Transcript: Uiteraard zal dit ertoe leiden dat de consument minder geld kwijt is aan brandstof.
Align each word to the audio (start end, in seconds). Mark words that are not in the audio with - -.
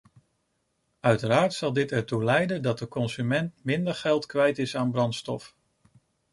Uiteraard 0.99 1.53
zal 1.53 1.73
dit 1.73 1.91
ertoe 1.91 2.23
leiden 2.23 2.61
dat 2.61 2.79
de 2.79 2.87
consument 2.87 3.63
minder 3.63 3.95
geld 3.95 4.25
kwijt 4.25 4.57
is 4.59 4.75
aan 4.75 4.91
brandstof. 4.91 5.55